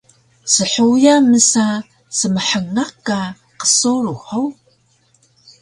Shuya 0.71 1.15
msa 1.29 1.65
smhngak 2.17 2.93
ka 3.07 3.19
qsurux 3.59 4.19
hug? 4.29 4.53